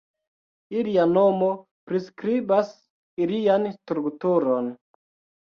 [0.77, 1.49] Ilia nomo
[1.91, 2.73] priskribas
[3.27, 4.75] ilian strukturon.